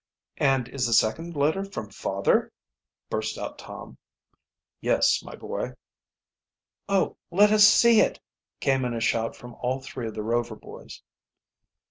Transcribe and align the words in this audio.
"And 0.39 0.67
is 0.69 0.87
the 0.87 0.93
second 0.93 1.35
letter 1.35 1.63
from 1.63 1.91
father?" 1.91 2.51
burst 3.11 3.37
out 3.37 3.59
Tom. 3.59 3.99
"Yes, 4.79 5.21
my 5.23 5.35
boy." 5.35 5.73
"Oh, 6.89 7.17
let 7.29 7.51
us 7.51 7.65
see 7.67 7.99
it!" 7.99 8.19
came 8.59 8.83
in 8.83 8.95
a 8.95 8.99
shout 8.99 9.35
from 9.35 9.53
all 9.61 9.79
three 9.79 10.07
of 10.07 10.15
the 10.15 10.23
Rover 10.23 10.55
boys. 10.55 11.03